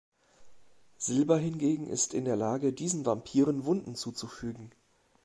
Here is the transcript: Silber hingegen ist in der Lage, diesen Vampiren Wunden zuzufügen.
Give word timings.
Silber 0.97 1.37
hingegen 1.37 1.85
ist 1.87 2.15
in 2.15 2.25
der 2.25 2.35
Lage, 2.35 2.73
diesen 2.73 3.05
Vampiren 3.05 3.65
Wunden 3.65 3.93
zuzufügen. 3.93 4.71